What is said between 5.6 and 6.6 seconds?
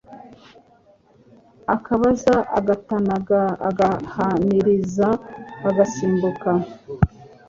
agasimbuka